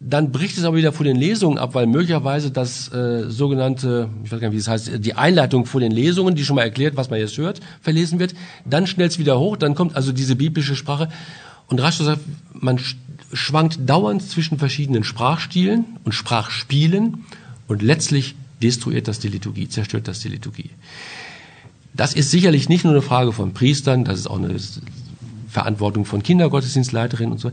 [0.00, 4.30] dann bricht es aber wieder vor den Lesungen ab, weil möglicherweise das äh, sogenannte, ich
[4.30, 6.96] weiß gar nicht, wie es heißt, die Einleitung vor den Lesungen, die schon mal erklärt,
[6.96, 8.34] was man jetzt hört, verlesen wird.
[8.64, 11.08] Dann schnellt es wieder hoch, dann kommt also diese biblische Sprache.
[11.66, 12.20] Und rasch sagt,
[12.52, 12.78] man
[13.32, 17.24] schwankt dauernd zwischen verschiedenen Sprachstilen und Sprachspielen
[17.66, 20.70] und letztlich destruiert das die Liturgie, zerstört das die Liturgie.
[21.92, 24.56] Das ist sicherlich nicht nur eine Frage von Priestern, das ist auch eine
[25.48, 27.50] Verantwortung von Kindergottesdienstleiterinnen und so.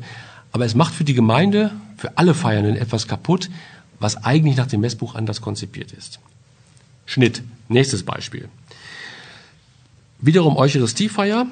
[0.55, 3.49] Aber es macht für die Gemeinde, für alle Feiernden etwas kaputt,
[3.99, 6.21] was eigentlich nach dem Messbuch anders konzipiert ist.
[7.05, 7.43] Schnitt.
[7.67, 8.47] Nächstes Beispiel.
[10.19, 11.47] Wiederum Eucharistiefeier,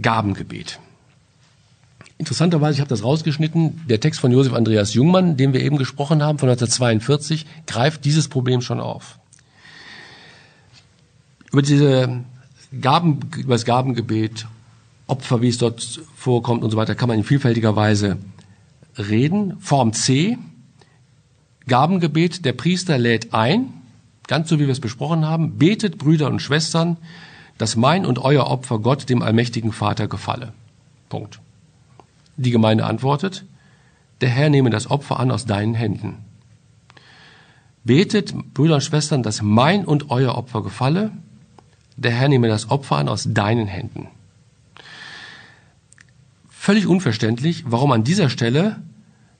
[0.00, 0.78] Gabengebet.
[2.16, 6.22] Interessanterweise, ich habe das rausgeschnitten, der Text von Josef Andreas Jungmann, den wir eben gesprochen
[6.22, 9.18] haben, von 1942, greift dieses Problem schon auf.
[11.50, 12.22] Über diese
[12.80, 14.46] Gaben, über das Gabengebet
[15.12, 18.16] Opfer, wie es dort vorkommt und so weiter, kann man in vielfältiger Weise
[18.96, 19.58] reden.
[19.60, 20.38] Form C,
[21.66, 23.74] Gabengebet, der Priester lädt ein,
[24.26, 26.96] ganz so wie wir es besprochen haben, betet, Brüder und Schwestern,
[27.58, 30.54] dass mein und euer Opfer Gott, dem allmächtigen Vater, gefalle.
[31.10, 31.40] Punkt.
[32.38, 33.44] Die Gemeinde antwortet,
[34.22, 36.24] der Herr nehme das Opfer an aus deinen Händen.
[37.84, 41.10] Betet, Brüder und Schwestern, dass mein und euer Opfer gefalle,
[41.98, 44.08] der Herr nehme das Opfer an aus deinen Händen.
[46.64, 48.76] Völlig unverständlich, warum an dieser Stelle,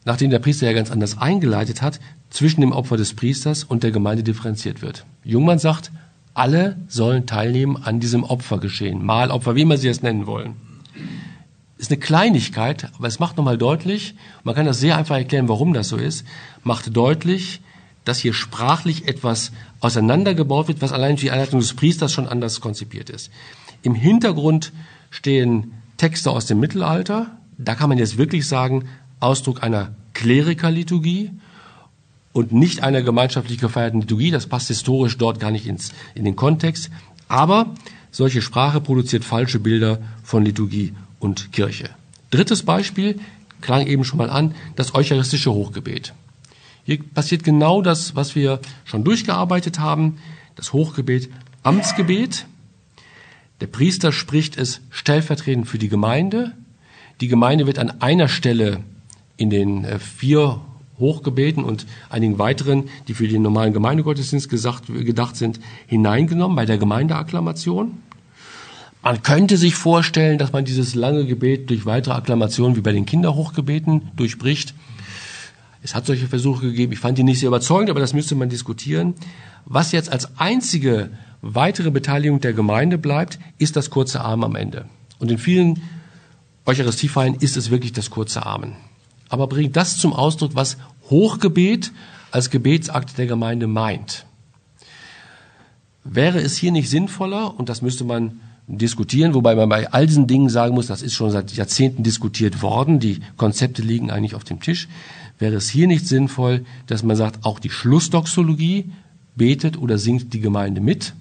[0.05, 3.93] nachdem der Priester ja ganz anders eingeleitet hat, zwischen dem Opfer des Priesters und der
[3.93, 5.07] Gemeinde differenziert wird.
[5.23, 5.93] Jungmann sagt,
[6.35, 10.57] alle sollen teilnehmen an diesem Opfergeschehen, Mahlopfer, wie immer sie es nennen wollen.
[11.79, 15.75] Ist eine Kleinigkeit, aber es macht nochmal deutlich, man kann das sehr einfach erklären, warum
[15.75, 16.27] das so ist,
[16.65, 17.61] macht deutlich,
[18.05, 23.11] dass hier sprachlich etwas auseinandergebaut wird, was allein die Einleitung des Priesters schon anders konzipiert
[23.11, 23.31] ist.
[23.83, 24.73] Im Hintergrund
[25.11, 27.39] stehen Texte aus dem Mittelalter.
[27.59, 28.89] Da kann man jetzt wirklich sagen,
[29.21, 31.31] Ausdruck einer Klerikerliturgie
[32.33, 34.33] und nicht einer gemeinschaftlich gefeierten Liturgie.
[34.33, 36.91] Das passt historisch dort gar nicht ins, in den Kontext.
[37.29, 37.73] Aber
[38.11, 41.91] solche Sprache produziert falsche Bilder von Liturgie und Kirche.
[42.33, 43.21] Drittes Beispiel
[43.61, 46.15] klang eben schon mal an, das eucharistische Hochgebet.
[46.83, 50.19] Hier passiert genau das, was wir schon durchgearbeitet haben.
[50.57, 51.31] Das Hochgebet,
[51.63, 52.47] Amtsgebet.
[53.63, 56.51] Der Priester spricht es stellvertretend für die Gemeinde.
[57.21, 58.81] Die Gemeinde wird an einer Stelle
[59.37, 60.61] in den äh, vier
[60.99, 66.77] Hochgebeten und einigen weiteren, die für den normalen Gemeindegottesdienst gesagt, gedacht sind, hineingenommen bei der
[66.77, 67.99] Gemeindeakklamation.
[69.01, 73.07] Man könnte sich vorstellen, dass man dieses lange Gebet durch weitere Akklamationen wie bei den
[73.07, 74.75] Kinderhochgebeten durchbricht.
[75.83, 76.93] Es hat solche Versuche gegeben.
[76.93, 79.15] Ich fand die nicht sehr überzeugend, aber das müsste man diskutieren.
[79.65, 84.87] Was jetzt als einzige weitere Beteiligung der Gemeinde bleibt, ist das kurze Arm am Ende.
[85.19, 85.83] Und in vielen
[86.67, 88.75] Eucharistiefeiern ist es wirklich das kurze Armen.
[89.29, 90.77] Aber bringt das zum Ausdruck, was
[91.11, 91.91] Hochgebet
[92.31, 94.25] als Gebetsakt der Gemeinde meint.
[96.05, 100.27] Wäre es hier nicht sinnvoller, und das müsste man diskutieren, wobei man bei all diesen
[100.27, 104.45] Dingen sagen muss, das ist schon seit Jahrzehnten diskutiert worden, die Konzepte liegen eigentlich auf
[104.45, 104.89] dem Tisch,
[105.43, 108.91] wäre es hier nicht sinnvoll, dass man sagt, auch die Schlussdoxologie
[109.37, 111.13] betet oder singt die Gemeinde mit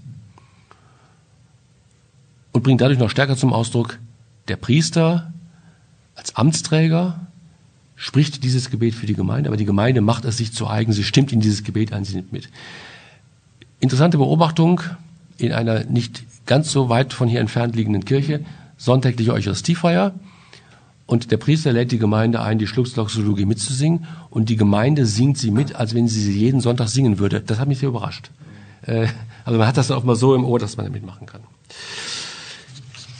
[2.53, 3.99] und bringt dadurch noch stärker zum Ausdruck,
[4.47, 5.33] der Priester
[6.15, 7.27] als Amtsträger
[7.95, 11.03] spricht dieses Gebet für die Gemeinde, aber die Gemeinde macht es sich zu eigen, sie
[11.03, 12.49] stimmt in dieses Gebet ein, sie nimmt mit.
[13.79, 14.81] Interessante Beobachtung
[15.37, 18.45] in einer nicht ganz so weit von hier entfernt liegenden Kirche,
[18.77, 20.13] sonntägliche Eucharistiefeier.
[21.05, 24.05] Und der Priester lädt die Gemeinde ein, die Schlussdoxologie mitzusingen.
[24.29, 27.41] Und die Gemeinde singt sie mit, als wenn sie sie jeden Sonntag singen würde.
[27.41, 28.31] Das hat mich sehr überrascht.
[28.83, 29.07] Äh,
[29.43, 31.41] also man hat das auch mal so im Ohr, dass man damit machen kann.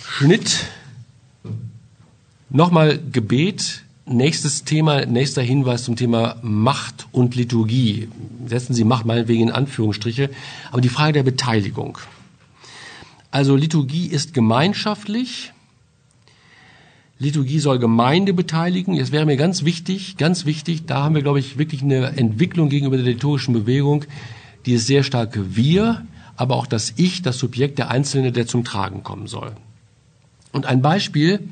[0.08, 0.65] Schnitt.
[2.50, 3.84] Nochmal Gebet.
[4.06, 8.10] Nächstes Thema, nächster Hinweis zum Thema Macht und Liturgie.
[8.46, 10.30] Setzen Sie Macht meinetwegen in Anführungsstriche.
[10.72, 11.98] Aber die Frage der Beteiligung.
[13.30, 15.54] Also Liturgie ist gemeinschaftlich.
[17.22, 18.96] Liturgie soll Gemeinde beteiligen.
[18.96, 22.68] Jetzt wäre mir ganz wichtig, ganz wichtig, da haben wir, glaube ich, wirklich eine Entwicklung
[22.68, 24.06] gegenüber der liturgischen Bewegung,
[24.66, 26.04] die ist sehr stark wir,
[26.36, 29.52] aber auch das Ich, das Subjekt, der Einzelne, der zum Tragen kommen soll.
[30.52, 31.48] Und ein Beispiel,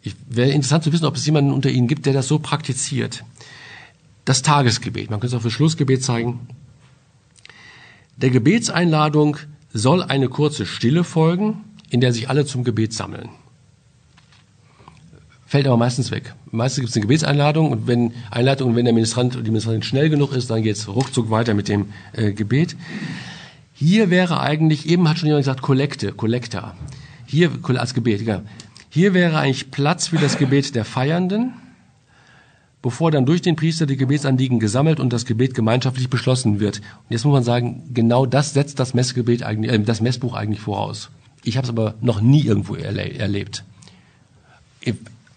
[0.00, 3.22] ich wäre interessant zu wissen, ob es jemanden unter Ihnen gibt, der das so praktiziert.
[4.24, 6.48] Das Tagesgebet, man könnte es auch für Schlussgebet zeigen.
[8.16, 9.36] Der Gebetseinladung
[9.74, 13.28] soll eine kurze Stille folgen, in der sich alle zum Gebet sammeln.
[15.50, 16.32] Fällt aber meistens weg.
[16.52, 20.08] Meistens gibt es eine Gebetseinladung und wenn Einleitung und wenn der Ministrant die Ministrantin schnell
[20.08, 22.76] genug ist, dann geht es ruckzuck weiter mit dem äh, Gebet.
[23.72, 26.76] Hier wäre eigentlich, eben hat schon jemand gesagt, Kollekte, Kollekta.
[27.26, 28.42] Hier als Gebet, ja.
[28.90, 31.54] Hier wäre eigentlich Platz für das Gebet der Feiernden
[32.82, 36.78] bevor dann durch den Priester die Gebetsanliegen gesammelt und das Gebet gemeinschaftlich beschlossen wird.
[36.78, 40.60] Und jetzt muss man sagen, genau das setzt das Messgebet eigentlich, äh, das Messbuch eigentlich
[40.60, 41.10] voraus.
[41.44, 43.64] Ich habe es aber noch nie irgendwo erle erlebt.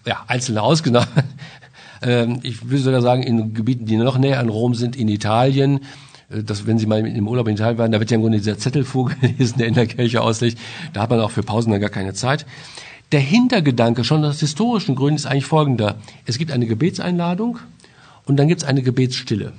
[0.06, 1.08] Ja, einzelne ausgenommen.
[2.02, 5.80] Ähm, ich würde sogar sagen, in Gebieten, die noch näher an Rom sind, in Italien,
[6.28, 8.36] äh, dass wenn Sie mal im Urlaub in Italien waren, da wird ja im Grunde
[8.36, 10.58] dieser Zettel vorgelesen, der in der Kirche auslegt.
[10.92, 12.44] Da hat man auch für Pausen dann gar keine Zeit.
[13.12, 15.96] Der Hintergedanke schon aus historischen Gründen ist eigentlich folgender.
[16.26, 17.58] Es gibt eine Gebetseinladung
[18.26, 19.54] und dann gibt es eine Gebetsstille.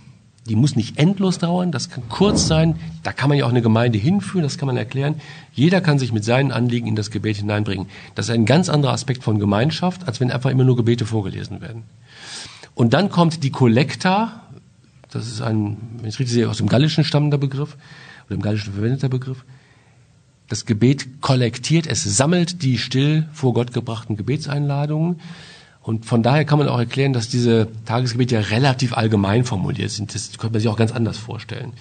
[0.48, 3.64] Die muss nicht endlos dauern, das kann kurz sein, da kann man ja auch eine
[3.64, 5.16] Gemeinde hinführen, das kann man erklären.
[5.54, 7.88] Jeder kann sich mit seinen Anliegen in das Gebet hineinbringen.
[8.14, 11.62] Das ist ein ganz anderer Aspekt von Gemeinschaft, als wenn einfach immer nur Gebete vorgelesen
[11.62, 11.84] werden.
[12.76, 14.42] Und dann kommt die Kollekta,
[15.10, 17.76] das ist ein, wenn ich richtig sehe, aus dem Gallischen stammender Begriff,
[18.28, 19.46] oder im Gallischen verwendeter Begriff
[20.48, 25.20] das Gebet kollektiert, es sammelt die still vor Gott gebrachten Gebetseinladungen.
[25.86, 30.16] Und von daher kann man auch erklären, dass diese Tagesgebete ja relativ allgemein formuliert sind.
[30.16, 31.74] Das könnte man sich auch ganz anders vorstellen.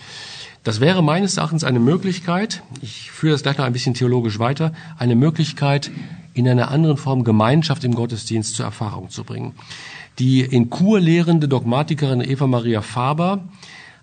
[0.62, 4.74] Das wäre meines Erachtens eine Möglichkeit, ich führe das gleich noch ein bisschen theologisch weiter,
[4.98, 5.90] eine Möglichkeit,
[6.34, 9.54] in einer anderen Form Gemeinschaft im Gottesdienst zur Erfahrung zu bringen.
[10.18, 13.44] Die in Kur lehrende Dogmatikerin Eva Maria Faber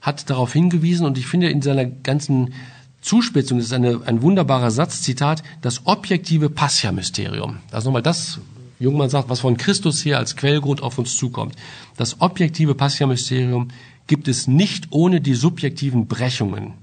[0.02, 2.54] hat darauf hingewiesen und ich finde in seiner ganzen
[3.02, 7.58] Zuspitzung, das ist eine, ein wunderbarer Satz, Zitat, das objektive Passia-Mysterium.
[7.72, 8.40] Also nochmal das,
[8.82, 11.56] Jungmann sagt, was von Christus her als Quellgrund auf uns zukommt.
[11.98, 13.67] Das objektive Passia-Mysterium
[14.08, 16.74] gibt es nicht ohne die subjektiven Brechungen,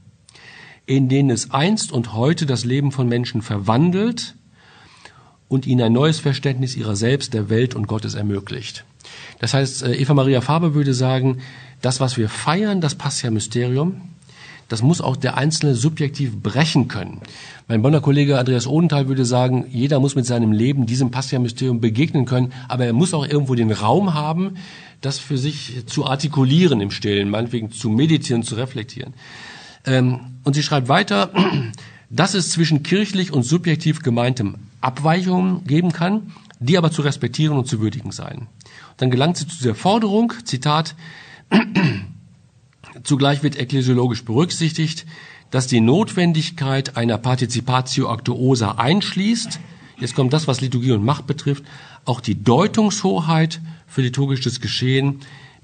[0.87, 4.37] in denen es einst und heute das Leben von Menschen verwandelt
[5.49, 8.85] und ihnen ein neues Verständnis ihrer selbst, der Welt und Gottes ermöglicht.
[9.41, 11.39] Das heißt, äh, Eva Maria Faber würde sagen,
[11.83, 14.03] das, was wir feiern, das Passia-Mysterium,
[14.69, 17.21] das muss auch der Einzelne subjektiv brechen können.
[17.67, 22.27] Mein Bonner Kollege Andreas Odenthal würde sagen, jeder muss mit seinem Leben diesem Passia-Mysterium begegnen
[22.27, 24.57] können, aber er muss auch irgendwo den Raum haben,
[25.01, 29.15] das für sich zu artikulieren im Stillen, meinetwegen zu meditieren, zu reflektieren.
[29.87, 31.31] Ähm, und sie schreibt weiter,
[32.11, 37.67] dass es zwischen kirchlich und subjektiv gemeintem Abweichungen geben kann, die aber zu respektieren und
[37.67, 38.49] zu würdigen seien.
[38.97, 40.95] dann gelangt sie zu der Forderung, Zitat,
[43.09, 45.07] Zugleich wird ekklesiologisch berücksichtigt,
[45.51, 49.61] dass die Notwendigkeit einer Participatio Actuosa einschließt,
[49.99, 51.65] jetzt kommt das, was Liturgie und Macht betrifft,
[52.05, 55.21] auch die Deutungshoheit für liturgisches Geschehen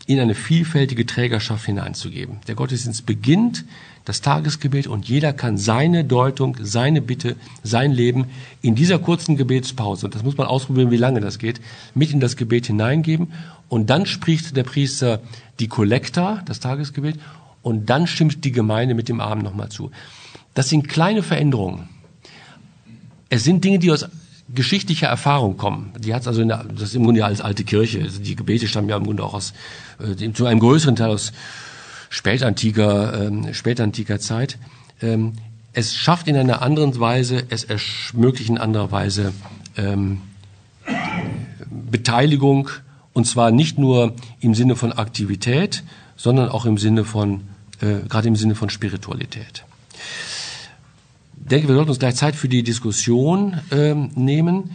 [0.06, 2.38] in eine vielfältige Trägerschaft hineinzugeben.
[2.46, 3.64] Der Gottesdienst beginnt,
[4.04, 8.26] das Tagesgebet, und jeder kann seine Deutung, seine Bitte, sein Leben
[8.60, 11.60] in dieser kurzen Gebetspause, und das muss man ausprobieren, wie lange das geht,
[11.94, 13.32] mit in das Gebet hineingeben.
[13.70, 15.22] Und dann spricht der Priester
[15.58, 17.18] die Kollekta, das Tagesgebet,
[17.62, 19.90] und dann stimmt die Gemeinde mit dem Abend nochmal zu.
[20.52, 21.88] Das sind kleine Veränderungen.
[23.30, 24.06] Es sind Dinge, die aus
[24.52, 25.92] geschichtlicher Erfahrung kommen.
[25.98, 28.02] Die hat also in der, das ist im Grunde ja als alte Kirche.
[28.02, 29.54] Also die Gebete stammen ja im Grunde auch aus
[29.98, 31.32] äh, zu einem größeren Teil aus
[32.10, 34.58] spätantiker ähm, spätantiker Zeit.
[35.00, 35.32] Ähm,
[35.72, 39.32] es schafft in einer anderen Weise, es ermöglicht in anderer Weise
[39.76, 40.20] ähm,
[41.90, 42.68] Beteiligung
[43.12, 45.82] und zwar nicht nur im Sinne von Aktivität,
[46.16, 47.40] sondern auch im Sinne von
[47.80, 49.64] äh, gerade im Sinne von Spiritualität
[51.50, 54.74] denke, wir sollten uns gleich Zeit für die Diskussion ähm, nehmen.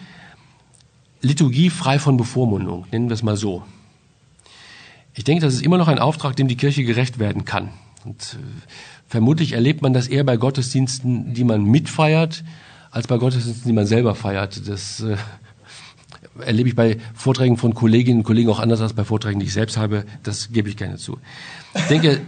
[1.21, 3.63] Liturgie frei von Bevormundung, nennen wir es mal so.
[5.15, 7.69] Ich denke, das ist immer noch ein Auftrag, dem die Kirche gerecht werden kann.
[8.05, 8.43] Und äh,
[9.07, 12.43] vermutlich erlebt man das eher bei Gottesdiensten, die man mitfeiert,
[12.91, 14.67] als bei Gottesdiensten, die man selber feiert.
[14.69, 15.17] Das äh,
[16.39, 19.53] erlebe ich bei Vorträgen von Kolleginnen und Kollegen auch anders als bei Vorträgen, die ich
[19.53, 20.05] selbst habe.
[20.23, 21.17] Das gebe ich gerne zu.
[21.75, 22.21] Ich denke,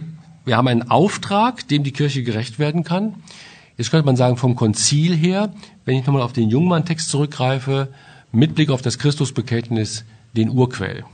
[0.44, 3.14] wir haben einen Auftrag, dem die Kirche gerecht werden kann.
[3.82, 5.52] Jetzt könnte man sagen, vom Konzil her,
[5.84, 7.88] wenn ich nochmal auf den Jungmann-Text zurückgreife,
[8.30, 10.04] mit Blick auf das Christusbekenntnis
[10.36, 11.04] den Urquell.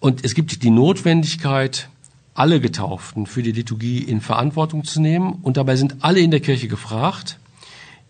[0.00, 1.90] Und es gibt die Notwendigkeit,
[2.32, 5.32] alle Getauften für die Liturgie in Verantwortung zu nehmen.
[5.42, 7.38] Und dabei sind alle in der Kirche gefragt,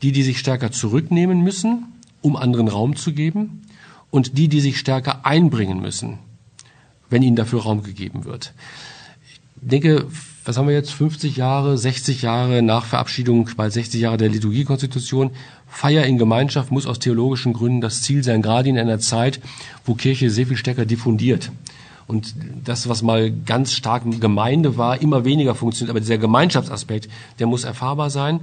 [0.03, 1.87] die, die sich stärker zurücknehmen müssen,
[2.23, 3.67] um anderen Raum zu geben,
[4.13, 6.21] und die, die sich stärker einbringen müssen,
[7.11, 8.55] wenn ihnen dafür Raum gegeben wird.
[9.29, 10.07] Ich denke,
[10.49, 15.33] was haben wir jetzt, 50 Jahre, 60 Jahre nach Verabschiedung, bald 60 Jahre der Liturgiekonstitution.
[15.67, 19.41] Feier in Gemeinschaft muss aus theologischen Gründen das Ziel sein, gerade in einer Zeit,
[19.85, 21.53] wo Kirche sehr viel stärker diffundiert.
[22.07, 22.35] Und
[22.65, 25.91] das, was mal ganz stark Gemeinde war, immer weniger funktioniert.
[25.91, 28.41] Aber dieser Gemeinschaftsaspekt, der muss erfahrbar sein.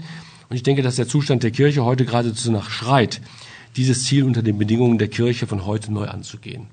[0.47, 3.19] Und ich denke, dass der Zustand der Kirche heute geradezu nach schreit,
[3.77, 6.67] dieses Ziel unter den Bedingungen der Kirche von heute neu anzugehen.